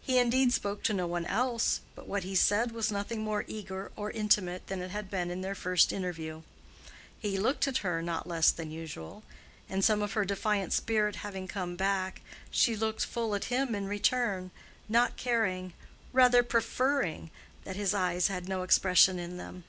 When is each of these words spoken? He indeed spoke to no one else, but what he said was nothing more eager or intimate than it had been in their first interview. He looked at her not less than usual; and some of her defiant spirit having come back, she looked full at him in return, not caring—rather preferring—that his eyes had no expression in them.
He 0.00 0.16
indeed 0.16 0.54
spoke 0.54 0.82
to 0.84 0.94
no 0.94 1.06
one 1.06 1.26
else, 1.26 1.82
but 1.94 2.06
what 2.08 2.22
he 2.24 2.34
said 2.34 2.72
was 2.72 2.90
nothing 2.90 3.20
more 3.22 3.44
eager 3.46 3.92
or 3.94 4.10
intimate 4.10 4.68
than 4.68 4.80
it 4.80 4.90
had 4.90 5.10
been 5.10 5.30
in 5.30 5.42
their 5.42 5.54
first 5.54 5.92
interview. 5.92 6.40
He 7.18 7.36
looked 7.36 7.68
at 7.68 7.76
her 7.84 8.00
not 8.00 8.26
less 8.26 8.50
than 8.52 8.70
usual; 8.70 9.22
and 9.68 9.84
some 9.84 10.00
of 10.00 10.14
her 10.14 10.24
defiant 10.24 10.72
spirit 10.72 11.16
having 11.16 11.46
come 11.46 11.76
back, 11.76 12.22
she 12.50 12.74
looked 12.74 13.04
full 13.04 13.34
at 13.34 13.44
him 13.52 13.74
in 13.74 13.86
return, 13.86 14.50
not 14.88 15.18
caring—rather 15.18 16.42
preferring—that 16.42 17.76
his 17.76 17.92
eyes 17.92 18.28
had 18.28 18.48
no 18.48 18.62
expression 18.62 19.18
in 19.18 19.36
them. 19.36 19.64